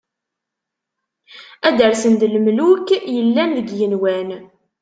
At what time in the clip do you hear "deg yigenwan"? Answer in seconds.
3.57-4.29